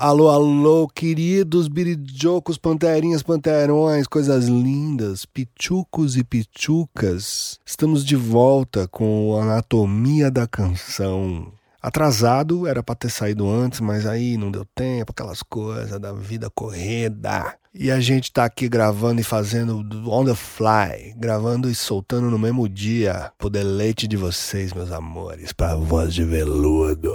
[0.00, 7.58] Alô, alô, queridos birijocos, panterinhas, panterões, coisas lindas, pichucos e pichucas.
[7.66, 11.52] Estamos de volta com Anatomia da Canção.
[11.82, 16.48] Atrasado, era para ter saído antes, mas aí não deu tempo, aquelas coisas da vida
[16.48, 17.56] corrida.
[17.80, 22.36] E a gente tá aqui gravando e fazendo on the fly, gravando e soltando no
[22.36, 27.14] mesmo dia, pro deleite de vocês, meus amores, pra voz de veludo.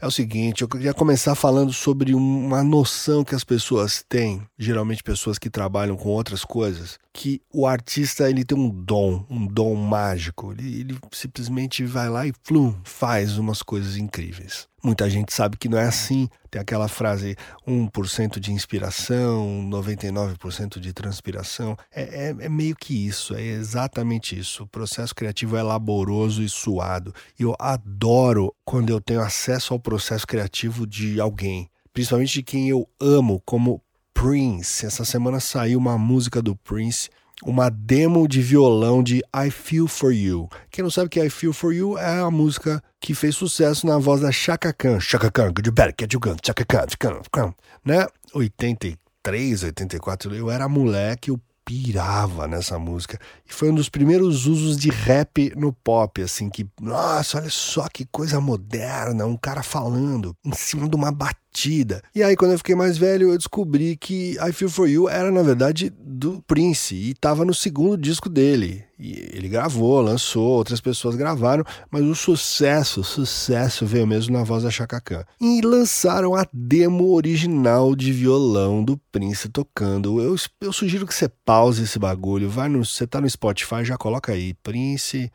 [0.00, 5.02] É o seguinte, eu queria começar falando sobre uma noção que as pessoas têm, geralmente
[5.02, 9.74] pessoas que trabalham com outras coisas, que o artista ele tem um dom, um dom
[9.74, 10.52] mágico.
[10.52, 14.68] Ele, ele simplesmente vai lá e flum, faz umas coisas incríveis.
[14.84, 16.28] Muita gente sabe que não é assim.
[16.50, 17.34] Tem aquela frase
[17.66, 21.74] 1% de inspiração, 99% de transpiração.
[21.90, 24.64] É, é, é, meio que isso, é exatamente isso.
[24.64, 27.14] O processo criativo é laboroso e suado.
[27.40, 32.68] E eu adoro quando eu tenho acesso ao processo criativo de alguém, principalmente de quem
[32.68, 33.82] eu amo, como
[34.16, 34.86] Prince.
[34.86, 37.10] Essa semana saiu uma música do Prince
[37.44, 40.48] uma demo de violão de I Feel For You.
[40.70, 43.36] Quem não sabe o que é I Feel For You é a música que fez
[43.36, 44.98] sucesso na voz da Chaka Khan.
[45.00, 48.06] Chaka Khan, you better get you gun, Chaka Khan, né?
[48.32, 53.18] 83, 84, eu era moleque, eu pirava nessa música.
[53.44, 57.88] E foi um dos primeiros usos de rap no pop, assim, que, nossa, olha só
[57.92, 62.00] que coisa moderna, um cara falando em cima de uma batida.
[62.14, 65.32] E aí, quando eu fiquei mais velho, eu descobri que I Feel For You era,
[65.32, 68.85] na verdade, do Prince, e estava no segundo disco dele.
[68.98, 74.42] E ele gravou, lançou, outras pessoas gravaram, mas o sucesso, o sucesso veio mesmo na
[74.42, 75.24] voz da Chaka Khan.
[75.38, 80.22] E lançaram a demo original de violão do Prince tocando.
[80.22, 83.98] Eu, eu sugiro que você pause esse bagulho, vai no, você tá no Spotify, já
[83.98, 85.30] coloca aí Prince,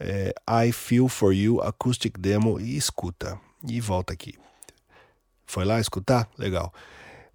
[0.00, 0.34] é,
[0.66, 3.38] I Feel For You Acoustic Demo e escuta.
[3.68, 4.34] E volta aqui.
[5.46, 6.28] Foi lá escutar?
[6.36, 6.74] Legal.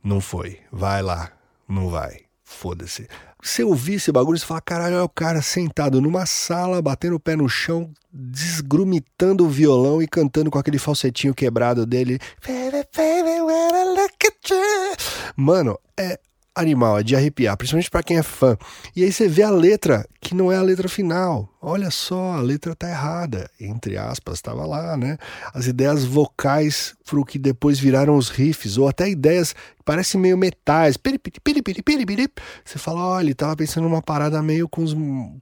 [0.03, 0.59] Não foi.
[0.71, 1.31] Vai lá.
[1.67, 2.28] Não vai.
[2.52, 3.08] Foda-se.
[3.42, 7.20] Você ouvir esse bagulho, você fala, caralho, é o cara sentado numa sala, batendo o
[7.20, 12.20] pé no chão, desgrumitando o violão e cantando com aquele falsetinho quebrado dele.
[15.37, 16.20] Mano, é
[16.59, 18.58] animal, é de arrepiar, principalmente para quem é fã.
[18.95, 21.49] E aí você vê a letra, que não é a letra final.
[21.61, 25.17] Olha só, a letra tá errada, entre aspas, estava lá, né?
[25.53, 30.37] As ideias vocais pro que depois viraram os riffs, ou até ideias que parecem meio
[30.37, 30.98] metais.
[32.64, 34.95] Você fala, olha, ele tava pensando numa parada meio com os,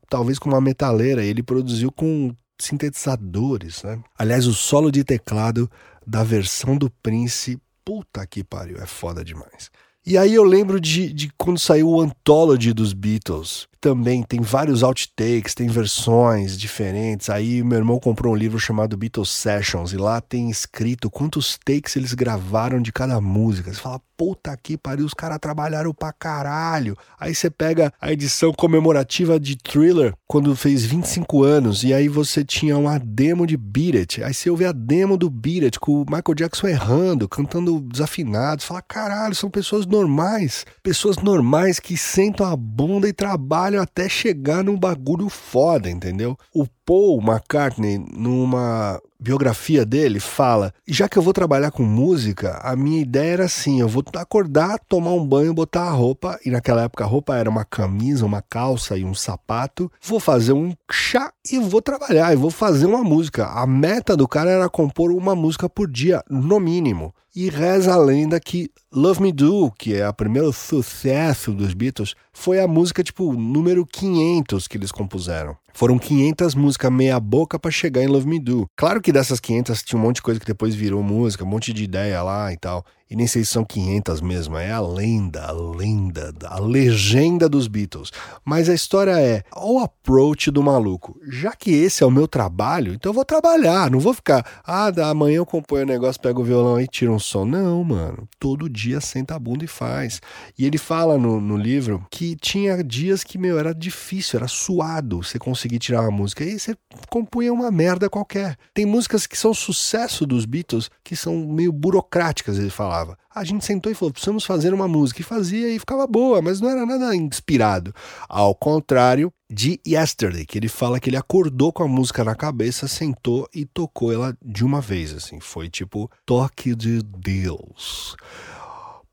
[0.09, 3.99] talvez com uma metaleira, e ele produziu com sintetizadores, né?
[4.17, 5.69] Aliás, o solo de teclado
[6.05, 9.69] da versão do Prince, puta que pariu, é foda demais.
[10.09, 13.67] E aí eu lembro de, de quando saiu o Anthology dos Beatles.
[13.79, 17.29] Também tem vários outtakes, tem versões diferentes.
[17.29, 21.95] Aí meu irmão comprou um livro chamado Beatles Sessions e lá tem escrito quantos takes
[21.95, 23.73] eles gravaram de cada música.
[23.73, 26.97] Você fala, puta que pariu, os caras trabalharam pra caralho.
[27.19, 32.43] Aí você pega a edição comemorativa de Thriller, quando fez 25 anos, e aí você
[32.43, 34.23] tinha uma demo de Beat It.
[34.23, 38.61] Aí você ouve a demo do Beat It, com o Michael Jackson errando, cantando desafinado.
[38.61, 40.65] Você fala, caralho, são pessoas normais.
[40.81, 46.37] Pessoas normais que sentam a bunda e trabalham até chegar num bagulho foda, entendeu?
[46.53, 52.75] O Paul McCartney, numa biografia dele, fala: já que eu vou trabalhar com música, a
[52.75, 56.83] minha ideia era assim: eu vou acordar, tomar um banho, botar a roupa, e naquela
[56.83, 61.33] época a roupa era uma camisa, uma calça e um sapato, vou fazer um chá
[61.51, 63.47] e vou trabalhar, e vou fazer uma música.
[63.47, 67.13] A meta do cara era compor uma música por dia, no mínimo.
[67.39, 72.15] E reza a lenda que Love Me Do, que é o primeiro sucesso dos Beatles,
[72.33, 75.55] foi a música tipo número 500 que eles compuseram.
[75.71, 78.65] Foram 500 músicas meia boca para chegar em Love Me Do.
[78.75, 81.71] Claro que dessas 500 tinha um monte de coisa que depois virou música, um monte
[81.71, 82.83] de ideia lá e tal.
[83.09, 87.67] E nem sei se são 500 mesmo, é a lenda, a lenda, a legenda dos
[87.67, 88.11] Beatles.
[88.43, 91.17] Mas a história é o approach do maluco.
[91.25, 94.91] Já que esse é o meu trabalho, então eu vou trabalhar, não vou ficar, ah,
[95.09, 97.45] amanhã eu componho um negócio, pego o violão e tiro um som.
[97.45, 100.19] Não, mano, todo dia senta a bunda e faz.
[100.59, 105.23] E ele fala no, no livro que tinha dias que, meu, era difícil, era suado
[105.23, 106.43] você conseguir tirar uma música.
[106.43, 106.75] E você
[107.09, 108.57] compunha uma merda qualquer.
[108.73, 113.17] Tem músicas que são sucesso dos Beatles que são meio burocráticas, ele falava falava.
[113.33, 115.21] A gente sentou e falou: precisamos fazer uma música.
[115.21, 117.93] E fazia e ficava boa, mas não era nada inspirado.
[118.27, 122.87] Ao contrário de Yesterday, que ele fala que ele acordou com a música na cabeça,
[122.87, 125.13] sentou e tocou ela de uma vez.
[125.13, 125.39] assim.
[125.39, 128.15] Foi tipo toque de Deus.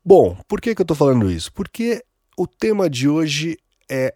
[0.03, 1.51] Bom, por que, que eu tô falando isso?
[1.51, 2.03] Porque
[2.37, 3.57] o tema de hoje
[3.89, 4.13] é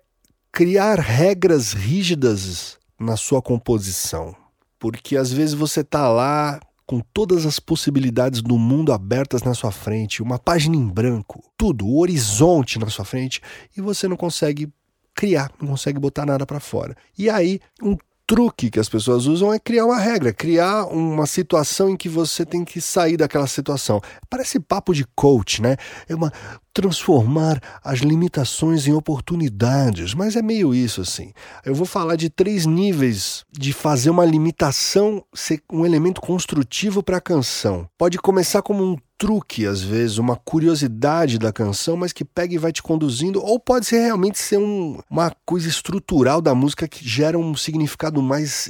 [0.52, 4.36] criar regras rígidas na sua composição.
[4.78, 6.60] Porque às vezes você tá lá
[6.90, 11.86] com todas as possibilidades do mundo abertas na sua frente, uma página em branco, tudo,
[11.86, 13.40] o horizonte na sua frente,
[13.78, 14.74] e você não consegue
[15.14, 16.98] criar, não consegue botar nada para fora.
[17.16, 17.96] E aí, um
[18.30, 22.46] truque que as pessoas usam é criar uma regra, criar uma situação em que você
[22.46, 24.00] tem que sair daquela situação.
[24.30, 25.76] Parece papo de coach, né?
[26.08, 26.32] É uma
[26.72, 31.34] transformar as limitações em oportunidades, mas é meio isso assim.
[31.66, 37.18] Eu vou falar de três níveis de fazer uma limitação ser um elemento construtivo para
[37.18, 37.90] a canção.
[37.98, 42.58] Pode começar como um truque, às vezes, uma curiosidade da canção, mas que pega e
[42.58, 47.08] vai te conduzindo, ou pode ser realmente ser um, uma coisa estrutural da música que
[47.08, 48.70] gera um significado mais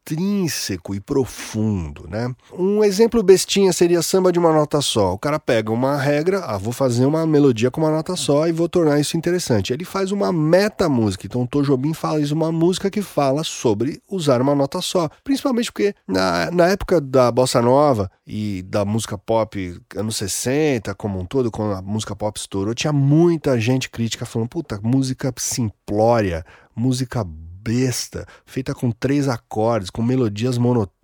[0.00, 2.34] intrínseco e profundo, né?
[2.52, 5.12] Um exemplo bestinha seria samba de uma nota só.
[5.12, 8.52] O cara pega uma regra, ah, vou fazer uma melodia com uma nota só e
[8.52, 9.72] vou tornar isso interessante.
[9.72, 11.26] Ele faz uma meta música.
[11.26, 15.94] Então, Tom Jobim faz uma música que fala sobre usar uma nota só, principalmente porque
[16.08, 21.50] na, na época da bossa nova e da música pop anos 60 como um todo,
[21.50, 26.44] quando a música pop estourou, tinha muita gente crítica falando, puta, música simplória,
[26.74, 27.24] música
[27.62, 30.99] besta, feita com três acordes, com melodias monotônicas,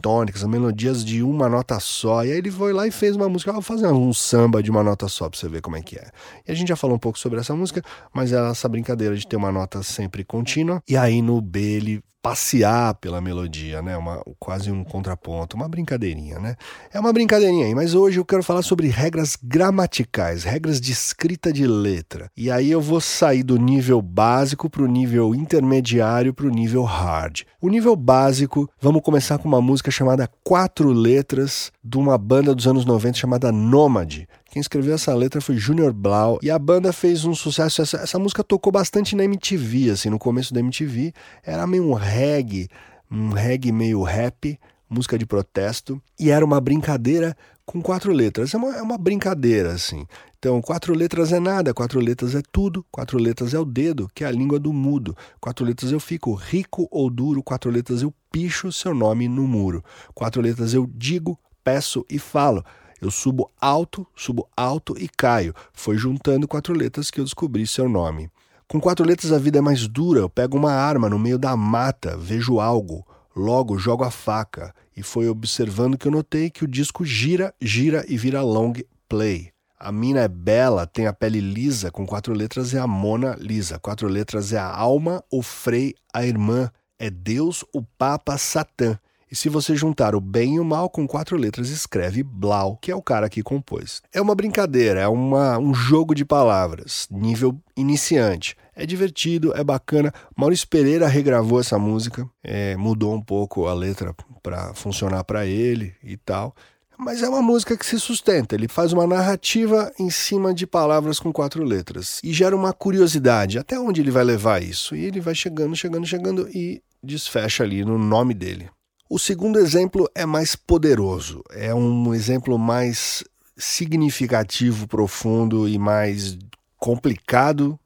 [0.46, 2.24] melodias de uma nota só.
[2.24, 4.70] E aí ele foi lá e fez uma música, ah, vou fazer um samba de
[4.70, 6.10] uma nota só pra você ver como é que é.
[6.46, 7.82] E a gente já falou um pouco sobre essa música,
[8.12, 10.82] mas é essa brincadeira de ter uma nota sempre contínua.
[10.88, 13.96] E aí no B ele passear pela melodia, né?
[13.96, 16.56] Uma, quase um contraponto, uma brincadeirinha, né?
[16.92, 21.52] É uma brincadeirinha aí, mas hoje eu quero falar sobre regras gramaticais, regras de escrita
[21.52, 22.28] de letra.
[22.36, 26.82] E aí eu vou sair do nível básico para o nível intermediário para o nível
[26.82, 27.42] hard.
[27.60, 32.66] O nível básico, vamos começar com uma música chamada Quatro Letras, de uma banda dos
[32.66, 37.26] anos 90 chamada Nômade, quem escreveu essa letra foi Junior Blau e a banda fez
[37.26, 37.82] um sucesso.
[37.82, 41.12] Essa, essa música tocou bastante na MTV, assim, no começo da MTV.
[41.44, 42.66] Era meio um reggae,
[43.10, 44.58] um reggae meio rap,
[44.88, 46.00] música de protesto.
[46.18, 47.36] E era uma brincadeira
[47.66, 48.54] com quatro letras.
[48.54, 50.06] É uma, é uma brincadeira, assim.
[50.38, 54.22] Então, quatro letras é nada, quatro letras é tudo, quatro letras é o dedo, que
[54.22, 55.16] é a língua do mudo.
[55.40, 59.84] Quatro letras eu fico rico ou duro, quatro letras eu picho seu nome no muro.
[60.14, 62.64] Quatro letras eu digo, peço e falo.
[63.02, 65.52] Eu subo alto, subo alto e caio.
[65.72, 68.30] Foi juntando quatro letras que eu descobri seu nome.
[68.68, 70.20] Com quatro letras a vida é mais dura.
[70.20, 74.74] Eu pego uma arma no meio da mata, vejo algo, logo jogo a faca.
[74.96, 78.72] E foi observando que eu notei que o disco gira, gira e vira long
[79.06, 79.50] play.
[79.78, 83.78] A mina é bela, tem a pele lisa, com quatro letras é a Mona Lisa.
[83.78, 86.70] Quatro letras é a alma, o Frei, a irmã.
[86.98, 88.98] É Deus, o Papa, Satã.
[89.30, 92.90] E se você juntar o bem e o mal com quatro letras, escreve Blau, que
[92.90, 94.00] é o cara que compôs.
[94.14, 98.56] É uma brincadeira, é uma, um jogo de palavras, nível iniciante.
[98.76, 100.12] É divertido, é bacana.
[100.36, 105.94] Maurício Pereira regravou essa música, é, mudou um pouco a letra para funcionar para ele
[106.04, 106.54] e tal.
[106.98, 108.54] Mas é uma música que se sustenta.
[108.54, 113.58] Ele faz uma narrativa em cima de palavras com quatro letras e gera uma curiosidade
[113.58, 114.94] até onde ele vai levar isso.
[114.94, 118.68] E ele vai chegando, chegando, chegando e desfecha ali no nome dele.
[119.08, 123.22] O segundo exemplo é mais poderoso, é um exemplo mais
[123.56, 126.36] significativo, profundo e mais
[126.76, 127.78] complicado,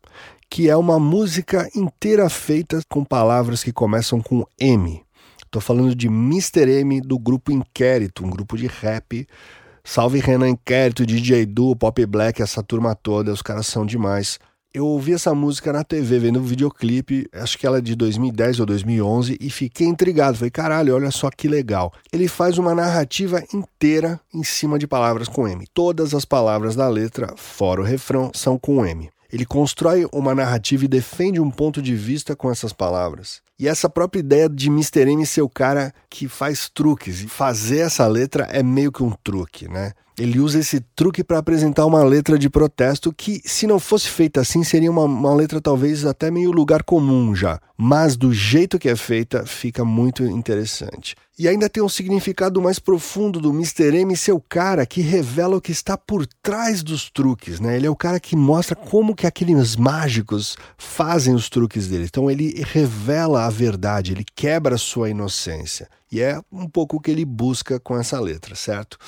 [0.51, 5.03] que é uma música inteira feita com palavras que começam com M.
[5.45, 6.69] Estou falando de Mr.
[6.81, 9.27] M do grupo Inquérito, um grupo de rap.
[9.83, 14.39] Salve Renan Inquérito, DJ Du, Pop Black, essa turma toda, os caras são demais
[14.73, 17.97] eu ouvi essa música na TV, vendo o um videoclipe, acho que ela é de
[17.97, 20.39] 2010 ou 2011, e fiquei intrigado.
[20.39, 21.93] Falei, caralho, olha só que legal.
[22.13, 25.67] Ele faz uma narrativa inteira em cima de palavras com M.
[25.75, 29.11] Todas as palavras da letra, fora o refrão, são com M.
[29.33, 33.43] Ele constrói uma narrativa e defende um ponto de vista com essas palavras.
[33.61, 35.11] E essa própria ideia de Mr.
[35.11, 39.13] M ser o cara que faz truques, e fazer essa letra é meio que um
[39.23, 39.93] truque, né?
[40.19, 44.41] Ele usa esse truque para apresentar uma letra de protesto que, se não fosse feita
[44.41, 47.59] assim, seria uma, uma, letra talvez até meio lugar comum já.
[47.75, 51.15] Mas do jeito que é feita, fica muito interessante.
[51.39, 53.97] E ainda tem um significado mais profundo do Mr.
[53.97, 57.77] M ser o cara que revela o que está por trás dos truques, né?
[57.77, 62.05] Ele é o cara que mostra como que aqueles mágicos fazem os truques dele.
[62.05, 65.89] Então ele revela a verdade, ele quebra a sua inocência.
[66.11, 68.99] E é um pouco o que ele busca com essa letra, certo?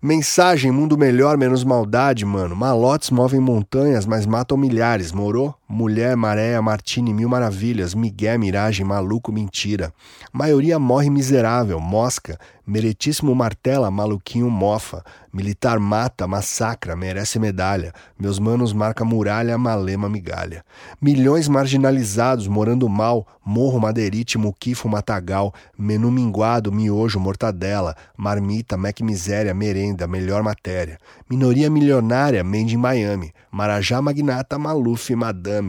[0.00, 2.56] Mensagem, mundo melhor, menos maldade, mano.
[2.56, 5.12] Malotes movem montanhas, mas matam milhares.
[5.12, 5.54] Morou?
[5.74, 7.94] Mulher, maré, Martini, mil maravilhas.
[7.94, 9.90] Miguel, miragem, maluco, mentira.
[10.30, 11.80] Maioria morre miserável.
[11.80, 15.02] Mosca, Meritíssimo martela, maluquinho mofa.
[15.32, 17.92] Militar mata, massacra, merece medalha.
[18.16, 20.62] Meus manos marca muralha, malema migalha.
[21.00, 23.26] Milhões marginalizados, morando mal.
[23.44, 25.52] Morro, madeirite, muquifo, matagal.
[25.76, 27.96] Menu minguado, miojo, mortadela.
[28.16, 30.98] Marmita, mec miséria, merenda, melhor matéria.
[31.28, 33.32] Minoria milionária, made in Miami.
[33.50, 35.61] Marajá magnata, maluf, madame.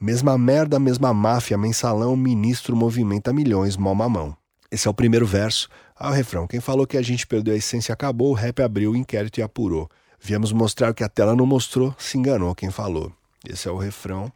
[0.00, 4.36] Mesma merda, mesma máfia, mensalão, ministro movimenta milhões, mó mamão.
[4.70, 5.68] Esse é o primeiro verso.
[5.96, 6.46] Ah, o refrão.
[6.46, 9.42] Quem falou que a gente perdeu a essência acabou, o rap abriu o inquérito e
[9.42, 9.90] apurou.
[10.20, 13.12] Viemos mostrar que a tela não mostrou, se enganou quem falou.
[13.48, 14.30] Esse é o refrão.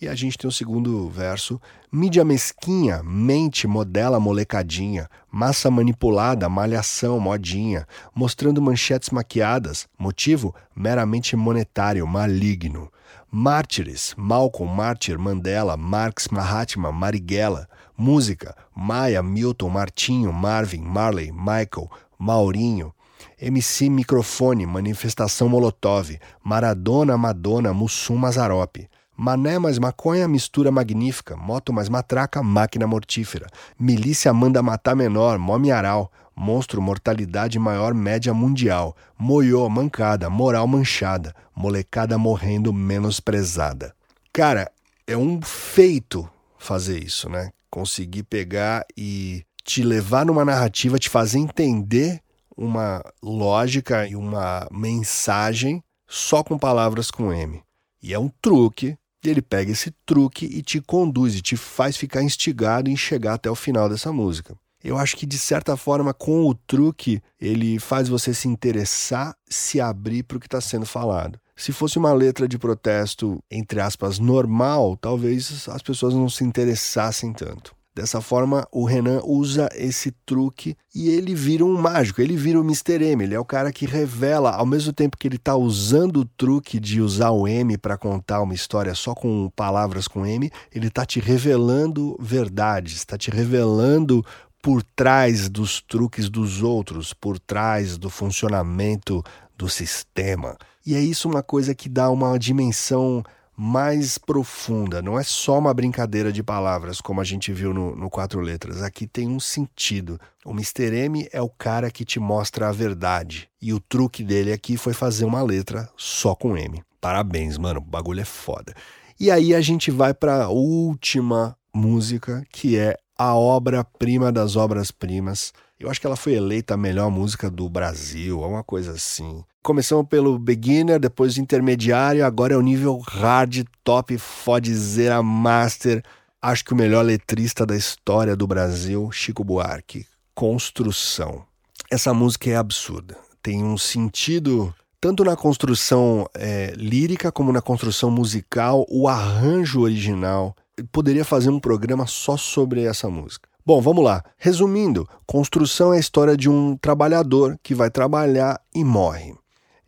[0.00, 1.60] E a gente tem o segundo verso.
[1.92, 5.10] Mídia mesquinha, mente, modela, molecadinha.
[5.30, 7.86] Massa manipulada, malhação, modinha.
[8.14, 9.86] Mostrando manchetes maquiadas.
[9.98, 10.54] Motivo?
[10.74, 12.90] Meramente monetário, maligno.
[13.30, 17.68] Mártires, Malcolm, Mártir, Mandela, Marx, Mahatma, Marighella.
[17.94, 22.94] Música: Maia, Milton, Martinho, Marvin, Marley, Michael, Maurinho.
[23.38, 28.88] MC Microfone, Manifestação Molotov, Maradona, Madonna, Mussum Mazarop.
[29.22, 31.36] Mané mais maconha, mistura magnífica.
[31.36, 33.48] Moto mais matraca, máquina mortífera.
[33.78, 36.10] Milícia manda matar menor, momiaral.
[36.34, 38.96] Monstro, mortalidade maior, média mundial.
[39.18, 41.34] Moiô, mancada, moral manchada.
[41.54, 43.94] Molecada morrendo menosprezada.
[44.32, 44.72] Cara,
[45.06, 47.50] é um feito fazer isso, né?
[47.70, 52.20] conseguir pegar e te levar numa narrativa, te fazer entender
[52.56, 57.62] uma lógica e uma mensagem só com palavras com M.
[58.02, 58.96] E é um truque,
[59.28, 63.50] ele pega esse truque e te conduz e te faz ficar instigado em chegar até
[63.50, 64.56] o final dessa música.
[64.82, 69.78] Eu acho que de certa forma, com o truque, ele faz você se interessar, se
[69.78, 71.38] abrir para o que está sendo falado.
[71.54, 77.34] Se fosse uma letra de protesto, entre aspas, normal, talvez as pessoas não se interessassem
[77.34, 77.76] tanto.
[77.92, 82.64] Dessa forma, o Renan usa esse truque e ele vira um mágico, ele vira o
[82.64, 83.02] Mr.
[83.04, 83.24] M.
[83.24, 86.78] Ele é o cara que revela, ao mesmo tempo que ele está usando o truque
[86.78, 91.04] de usar o M para contar uma história só com palavras com M, ele está
[91.04, 94.24] te revelando verdades, está te revelando
[94.62, 99.22] por trás dos truques dos outros, por trás do funcionamento
[99.56, 100.56] do sistema.
[100.86, 103.22] E é isso uma coisa que dá uma dimensão
[103.62, 108.08] mais profunda, não é só uma brincadeira de palavras, como a gente viu no, no,
[108.08, 108.82] Quatro Letras.
[108.82, 110.18] Aqui tem um sentido.
[110.46, 110.96] O Mr.
[110.96, 113.50] M é o cara que te mostra a verdade.
[113.60, 116.82] E o truque dele aqui foi fazer uma letra só com M.
[117.02, 118.74] Parabéns, mano, o bagulho é foda.
[119.18, 125.52] E aí a gente vai para a última música, que é a obra-prima das obras-primas.
[125.78, 129.44] Eu acho que ela foi eleita a melhor música do Brasil, alguma coisa assim.
[129.62, 136.02] Começamos pelo beginner, depois intermediário, agora é o nível hard, top, fodzera, master.
[136.40, 140.06] Acho que o melhor letrista da história do Brasil, Chico Buarque.
[140.34, 141.44] Construção.
[141.90, 143.18] Essa música é absurda.
[143.42, 150.56] Tem um sentido tanto na construção é, lírica como na construção musical, o arranjo original.
[150.74, 153.46] Eu poderia fazer um programa só sobre essa música.
[153.64, 154.24] Bom, vamos lá.
[154.38, 159.34] Resumindo, construção é a história de um trabalhador que vai trabalhar e morre.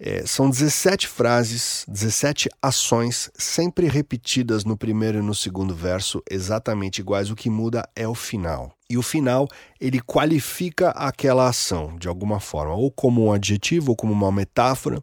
[0.05, 6.99] É, são 17 frases, 17 ações, sempre repetidas no primeiro e no segundo verso, exatamente
[6.99, 7.31] iguais.
[7.31, 8.73] O que muda é o final.
[8.91, 9.47] E o final,
[9.81, 15.01] ele qualifica aquela ação de alguma forma, ou como um adjetivo, ou como uma metáfora.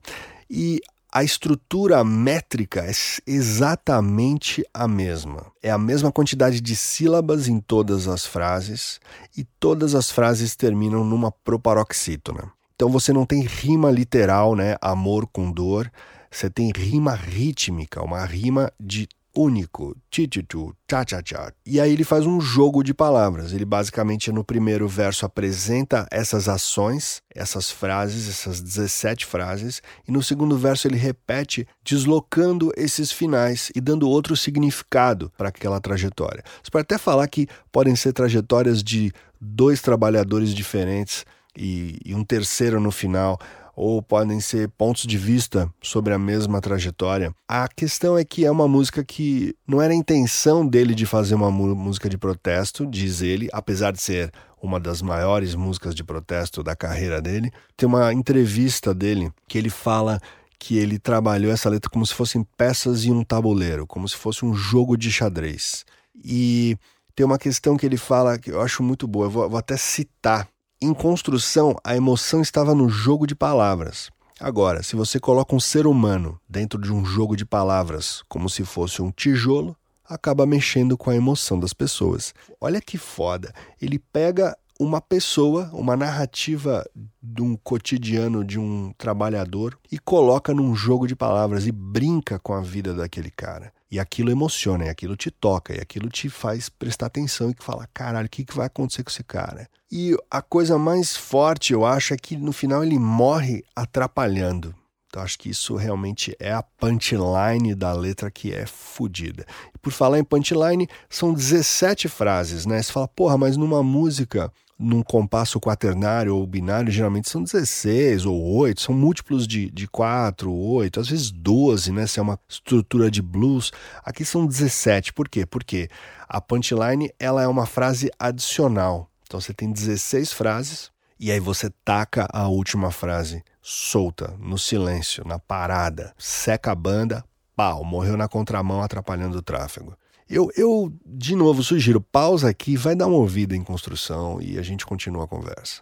[0.50, 2.92] E a estrutura métrica é
[3.26, 5.46] exatamente a mesma.
[5.64, 9.00] É a mesma quantidade de sílabas em todas as frases
[9.38, 12.52] e todas as frases terminam numa proparoxítona.
[12.80, 14.78] Então você não tem rima literal, né?
[14.82, 15.92] Amor com dor.
[16.32, 19.06] Você tem rima rítmica, uma rima de
[19.36, 21.52] único, tititu, cha-cha-cha.
[21.66, 23.52] E aí ele faz um jogo de palavras.
[23.52, 30.24] Ele basicamente no primeiro verso apresenta essas ações, essas frases, essas 17 frases, e no
[30.24, 36.46] segundo verso ele repete deslocando esses finais e dando outro significado para aquela trajetória.
[36.64, 41.26] Você pode até falar que podem ser trajetórias de dois trabalhadores diferentes
[41.58, 43.40] e, e um terceiro no final,
[43.76, 47.34] ou podem ser pontos de vista sobre a mesma trajetória.
[47.48, 51.36] A questão é que é uma música que não era a intenção dele de fazer
[51.36, 56.62] uma música de protesto, diz ele, apesar de ser uma das maiores músicas de protesto
[56.62, 57.52] da carreira dele.
[57.78, 60.20] Tem uma entrevista dele que ele fala
[60.60, 64.44] que ele trabalhou essa letra como se fossem peças em um tabuleiro, como se fosse
[64.44, 65.86] um jogo de xadrez.
[66.22, 66.78] E
[67.16, 69.78] tem uma questão que ele fala que eu acho muito boa, eu vou, vou até
[69.78, 70.50] citar
[70.82, 74.10] em construção, a emoção estava no jogo de palavras.
[74.40, 78.64] Agora, se você coloca um ser humano dentro de um jogo de palavras como se
[78.64, 79.76] fosse um tijolo,
[80.08, 82.34] acaba mexendo com a emoção das pessoas.
[82.62, 83.54] Olha que foda.
[83.82, 86.90] Ele pega uma pessoa, uma narrativa
[87.22, 92.54] de um cotidiano de um trabalhador e coloca num jogo de palavras e brinca com
[92.54, 93.74] a vida daquele cara.
[93.92, 97.64] E aquilo emociona, e aquilo te toca, e aquilo te faz prestar atenção e que
[97.64, 99.68] fala: caralho, o que, que vai acontecer com esse cara?
[99.92, 104.74] E a coisa mais forte, eu acho, é que no final ele morre atrapalhando.
[105.08, 109.44] Então acho que isso realmente é a punchline da letra que é fodida.
[109.74, 112.80] E por falar em punchline, são 17 frases, né?
[112.82, 118.42] Você fala, porra, mas numa música, num compasso quaternário ou binário, geralmente são 16 ou
[118.42, 122.08] 8, são múltiplos de, de 4, 8, às vezes 12, né?
[122.08, 123.72] Se é uma estrutura de blues.
[124.06, 125.12] Aqui são 17.
[125.12, 125.46] Por quê?
[125.46, 125.90] Porque
[126.30, 129.10] a punchline ela é uma frase adicional.
[129.28, 135.24] Então você tem 16 frases e aí você taca a última frase solta, no silêncio,
[135.28, 137.24] na parada, seca a banda,
[137.56, 139.96] pau, morreu na contramão atrapalhando o tráfego.
[140.30, 144.62] Eu, eu, de novo, sugiro, pausa aqui, vai dar uma ouvida em construção e a
[144.62, 145.82] gente continua a conversa.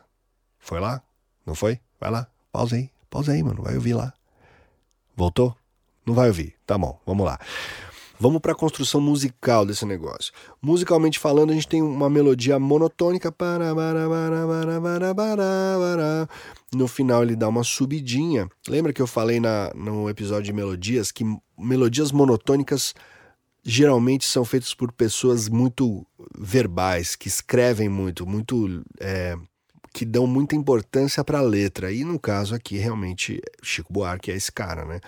[0.58, 1.02] Foi lá?
[1.46, 1.82] Não foi?
[2.00, 4.14] Vai lá, pausa aí, pausa aí, mano, vai ouvir lá.
[5.16, 5.54] Voltou?
[6.06, 6.56] Não vai ouvir?
[6.66, 7.38] Tá bom, vamos lá.
[8.20, 10.32] Vamos para a construção musical desse negócio.
[10.62, 13.34] Musicalmente falando, a gente tem uma melodia monotônica.
[16.74, 18.50] No final ele dá uma subidinha.
[18.68, 21.24] Lembra que eu falei na, no episódio de melodias que
[21.58, 22.96] melodias monotônicas
[23.70, 26.08] geralmente são feitas por pessoas muito
[26.40, 29.36] verbais, que escrevem muito, muito é,
[29.92, 31.92] que dão muita importância para a letra.
[31.92, 35.02] E no caso aqui, realmente, Chico Buarque é esse cara, né?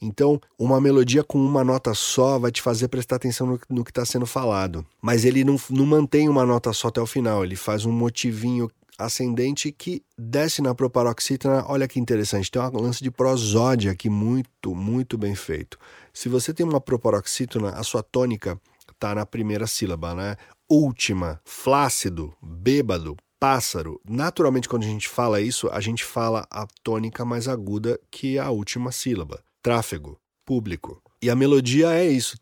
[0.00, 3.90] Então, uma melodia com uma nota só vai te fazer prestar atenção no, no que
[3.90, 4.86] está sendo falado.
[5.02, 8.70] Mas ele não, não mantém uma nota só até o final, ele faz um motivinho
[8.98, 11.66] ascendente que desce na proparoxítona.
[11.68, 15.78] Olha que interessante, tem um lance de prosódia aqui muito, muito bem feito.
[16.16, 18.58] Se você tem uma proparoxítona, a sua tônica
[18.90, 20.36] está na primeira sílaba, né?
[20.66, 24.00] Última, flácido, bêbado, pássaro.
[24.08, 28.48] Naturalmente, quando a gente fala isso, a gente fala a tônica mais aguda que a
[28.48, 29.44] última sílaba.
[29.62, 31.02] Tráfego, público.
[31.20, 32.38] E a melodia é isso.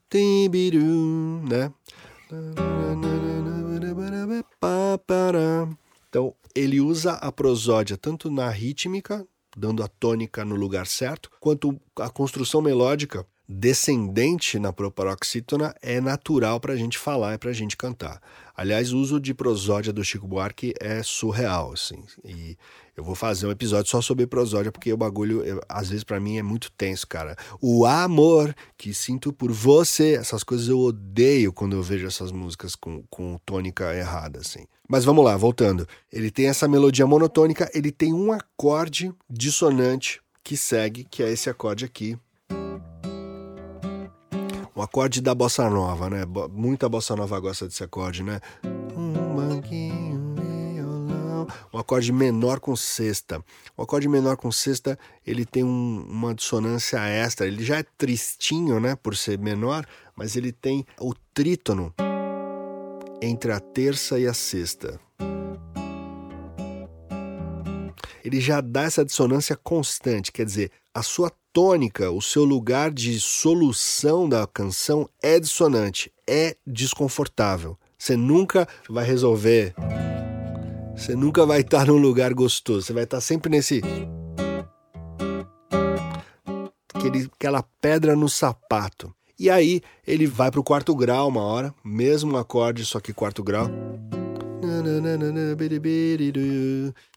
[1.42, 1.72] Né?
[6.08, 9.26] Então, ele usa a prosódia tanto na rítmica,
[9.56, 16.58] dando a tônica no lugar certo, quanto a construção melódica descendente na proparoxítona é natural
[16.58, 18.20] para a gente falar e para a gente cantar.
[18.56, 22.04] Aliás, o uso de prosódia do Chico Buarque é surreal, assim.
[22.24, 22.56] E
[22.96, 26.20] eu vou fazer um episódio só sobre prosódia, porque o bagulho, eu, às vezes, para
[26.20, 27.36] mim é muito tenso, cara.
[27.60, 32.76] O amor que sinto por você, essas coisas eu odeio quando eu vejo essas músicas
[32.76, 34.66] com, com tônica errada, assim.
[34.88, 35.88] Mas vamos lá, voltando.
[36.12, 41.50] Ele tem essa melodia monotônica, ele tem um acorde dissonante que segue, que é esse
[41.50, 42.18] acorde aqui,
[44.74, 46.24] o acorde da bossa nova, né?
[46.50, 48.40] Muita bossa nova gosta desse acorde, né?
[48.96, 51.46] Um banquinho, violão.
[51.72, 53.42] Um acorde menor com sexta.
[53.76, 57.46] O acorde menor com sexta, ele tem um, uma dissonância extra.
[57.46, 58.96] Ele já é tristinho, né?
[58.96, 61.94] Por ser menor, mas ele tem o trítono
[63.22, 65.00] entre a terça e a sexta.
[68.24, 73.20] Ele já dá essa dissonância constante, quer dizer, a sua tônica, o seu lugar de
[73.20, 77.78] solução da canção é dissonante, é desconfortável.
[77.96, 79.72] Você nunca vai resolver.
[80.96, 82.82] Você nunca vai estar num lugar gostoso.
[82.82, 83.80] Você vai estar sempre nesse.
[86.92, 89.14] Aquele, aquela pedra no sapato.
[89.38, 93.44] E aí ele vai para o quarto grau uma hora, mesmo acorde, só que quarto
[93.44, 93.70] grau.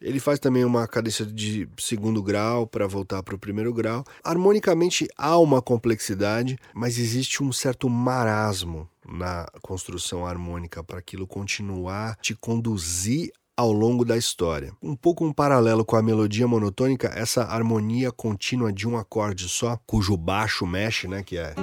[0.02, 4.04] Ele faz também uma cadência de segundo grau para voltar para o primeiro grau.
[4.24, 12.18] Harmonicamente há uma complexidade, mas existe um certo marasmo na construção harmônica para aquilo continuar
[12.22, 14.72] te conduzir ao longo da história.
[14.82, 19.80] Um pouco um paralelo com a melodia monotônica, essa harmonia contínua de um acorde só,
[19.88, 21.56] cujo baixo mexe, né, que é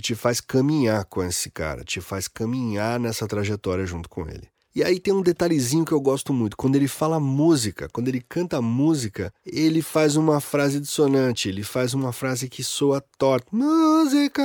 [0.00, 4.48] ele te faz caminhar com esse cara, te faz caminhar nessa trajetória junto com ele.
[4.74, 6.56] E aí tem um detalhezinho que eu gosto muito.
[6.56, 11.92] Quando ele fala música, quando ele canta música, ele faz uma frase dissonante, ele faz
[11.92, 13.48] uma frase que soa torta.
[13.50, 14.42] Música!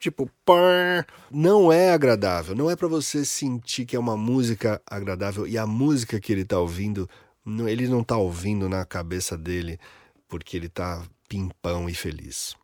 [0.00, 1.06] Tipo, pá.
[1.30, 5.46] Não é agradável, não é para você sentir que é uma música agradável.
[5.46, 7.08] E a música que ele tá ouvindo,
[7.68, 9.78] ele não tá ouvindo na cabeça dele
[10.28, 12.56] porque ele tá pimpão e feliz.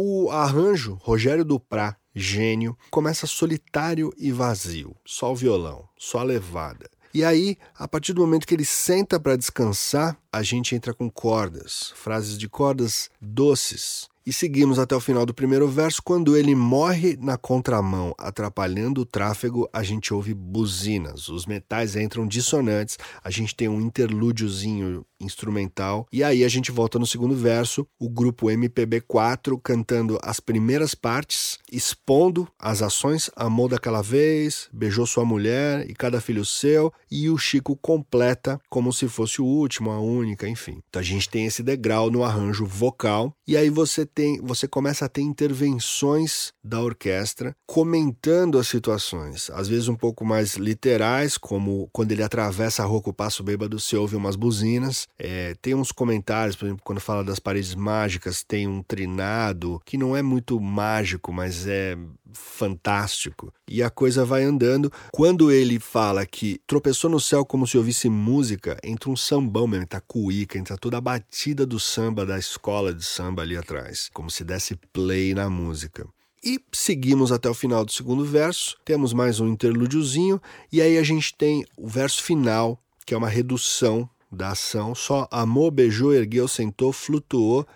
[0.00, 6.88] O arranjo, Rogério Duprá, gênio, começa solitário e vazio, só o violão, só a levada.
[7.12, 11.10] E aí, a partir do momento que ele senta para descansar, a gente entra com
[11.10, 14.08] cordas, frases de cordas doces.
[14.28, 16.02] E seguimos até o final do primeiro verso.
[16.02, 21.30] Quando ele morre na contramão, atrapalhando o tráfego, a gente ouve buzinas.
[21.30, 26.06] Os metais entram dissonantes, a gente tem um interlúdiozinho instrumental.
[26.12, 31.58] E aí a gente volta no segundo verso, o grupo MPB4 cantando as primeiras partes,
[31.72, 37.38] expondo as ações, amou daquela vez, beijou sua mulher e cada filho seu, e o
[37.38, 40.80] Chico completa como se fosse o último, a única, enfim.
[40.88, 45.04] Então a gente tem esse degrau no arranjo vocal, e aí você tem, você começa
[45.04, 51.88] a ter intervenções da orquestra comentando as situações, às vezes um pouco mais literais, como
[51.92, 55.72] quando ele atravessa a rua com o passo bêbado, se ouve umas buzinas, é, tem
[55.72, 60.20] uns comentários, por exemplo, quando fala das paredes mágicas, tem um trinado que não é
[60.22, 61.96] muito mágico, mas é
[62.32, 63.52] fantástico.
[63.68, 64.92] E a coisa vai andando.
[65.12, 69.84] Quando ele fala que tropeçou no céu como se ouvisse música, entra um sambão mesmo,
[69.84, 74.30] entra cuíca, entra toda a batida do samba da escola de samba ali atrás, como
[74.30, 76.06] se desse play na música.
[76.42, 80.40] E seguimos até o final do segundo verso, temos mais um interlúdiozinho,
[80.72, 85.26] e aí a gente tem o verso final, que é uma redução da ação, só
[85.32, 87.66] amou, beijou, ergueu, sentou, flutuou,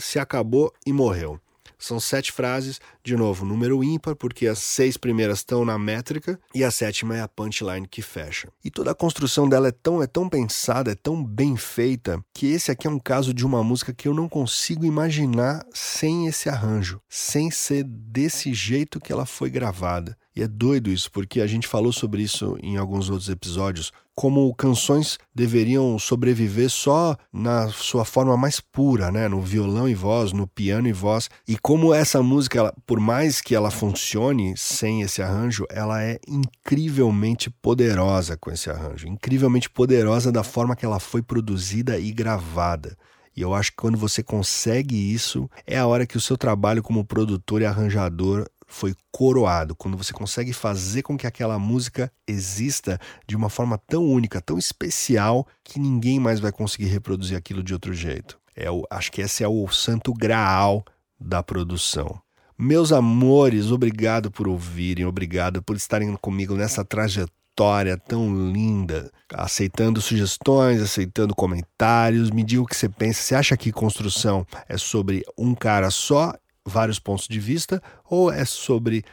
[0.00, 1.40] se acabou e morreu.
[1.84, 6.64] São sete frases, de novo, número ímpar, porque as seis primeiras estão na métrica e
[6.64, 8.48] a sétima é a punchline que fecha.
[8.64, 12.46] E toda a construção dela é tão, é tão pensada, é tão bem feita, que
[12.46, 16.48] esse aqui é um caso de uma música que eu não consigo imaginar sem esse
[16.48, 20.16] arranjo, sem ser desse jeito que ela foi gravada.
[20.36, 24.52] E é doido isso, porque a gente falou sobre isso em alguns outros episódios, como
[24.54, 30.46] canções deveriam sobreviver só na sua forma mais pura, né, no violão e voz, no
[30.46, 35.22] piano e voz, e como essa música, ela, por mais que ela funcione sem esse
[35.22, 41.22] arranjo, ela é incrivelmente poderosa com esse arranjo, incrivelmente poderosa da forma que ela foi
[41.22, 42.96] produzida e gravada.
[43.36, 46.82] E eu acho que quando você consegue isso, é a hora que o seu trabalho
[46.82, 52.98] como produtor e arranjador foi coroado, quando você consegue fazer com que aquela música exista
[53.26, 57.72] de uma forma tão única, tão especial, que ninguém mais vai conseguir reproduzir aquilo de
[57.72, 58.38] outro jeito.
[58.56, 60.84] É o, acho que esse é o santo graal
[61.18, 62.20] da produção.
[62.56, 70.80] Meus amores, obrigado por ouvirem, obrigado por estarem comigo nessa trajetória tão linda, aceitando sugestões,
[70.80, 72.30] aceitando comentários.
[72.30, 73.22] Me diga o que você pensa.
[73.22, 76.32] Você acha que construção é sobre um cara só
[76.66, 79.04] vários pontos de vista ou é sobre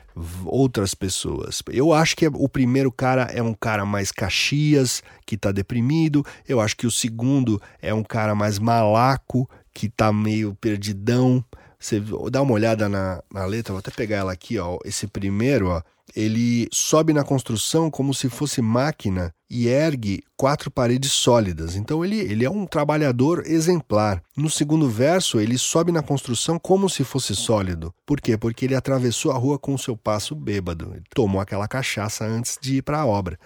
[0.45, 1.61] outras pessoas?
[1.69, 6.25] Eu acho que o primeiro cara é um cara mais Caxias, que tá deprimido.
[6.47, 11.43] Eu acho que o segundo é um cara mais malaco, que tá meio perdidão.
[11.81, 14.77] Você dá uma olhada na, na letra, vou até pegar ela aqui, ó.
[14.85, 15.81] Esse primeiro, ó,
[16.15, 21.75] ele sobe na construção como se fosse máquina e ergue quatro paredes sólidas.
[21.75, 24.21] Então ele, ele é um trabalhador exemplar.
[24.37, 27.93] No segundo verso, ele sobe na construção como se fosse sólido.
[28.05, 28.37] Por quê?
[28.37, 30.91] Porque ele atravessou a rua com o seu passo bêbado.
[30.93, 33.39] Ele tomou aquela cachaça antes de ir para a obra.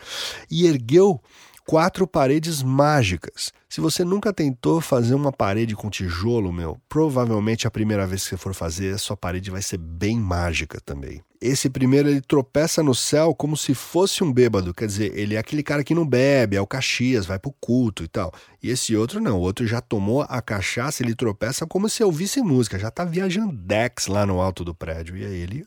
[0.50, 1.22] E ergueu
[1.66, 3.52] quatro paredes mágicas.
[3.68, 8.30] Se você nunca tentou fazer uma parede com tijolo, meu, provavelmente a primeira vez que
[8.30, 11.22] você for fazer, a sua parede vai ser bem mágica também.
[11.42, 15.38] Esse primeiro ele tropeça no céu como se fosse um bêbado, quer dizer, ele é
[15.38, 18.32] aquele cara que não bebe, é o Caxias, vai pro culto e tal.
[18.64, 22.42] E esse outro não, o outro já tomou a cachaça, ele tropeça como se ouvisse
[22.42, 25.66] música, já tá viajando Dex lá no alto do prédio e aí ele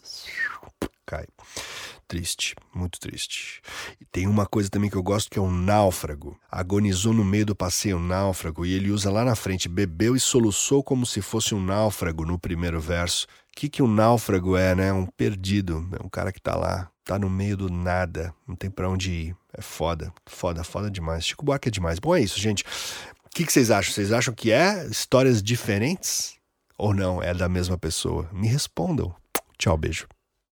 [1.04, 1.26] cai.
[2.09, 3.61] Triste, muito triste.
[4.01, 6.40] E tem uma coisa também que eu gosto que é o náufrago.
[6.51, 10.83] Agonizou no meio do passeio náufrago e ele usa lá na frente, bebeu e soluçou
[10.83, 13.27] como se fosse um náufrago no primeiro verso.
[13.27, 14.90] O que, que um náufrago é, né?
[14.90, 18.71] Um perdido, é um cara que tá lá, tá no meio do nada, não tem
[18.71, 19.37] para onde ir.
[19.53, 21.27] É foda, foda, foda demais.
[21.27, 21.99] Chico Buarque é demais.
[21.99, 22.64] Bom, é isso, gente.
[23.27, 23.92] O que, que vocês acham?
[23.92, 26.37] Vocês acham que é histórias diferentes?
[26.79, 28.31] Ou não, é da mesma pessoa?
[28.33, 29.14] Me respondam.
[29.59, 30.07] Tchau, beijo.